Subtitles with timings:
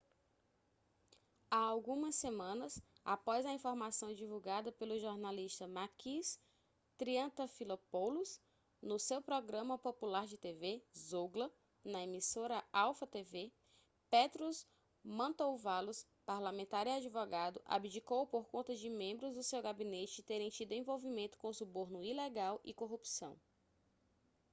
[1.51, 6.39] há algumas semanas após a informação divulgada pelo jornalista makis
[6.97, 8.41] triantafylopoulos
[8.81, 11.53] no seu programa popular de tv zougla
[11.83, 13.53] na emissora alpha tv
[14.09, 14.65] petros
[15.03, 21.37] mantouvalos parlamentar e advogado abdicou por conta de membros do seu gabinete terem tido envolvimento
[21.37, 23.39] com suborno ilegal e corrupção